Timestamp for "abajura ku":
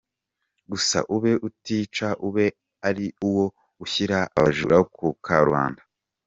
4.37-5.07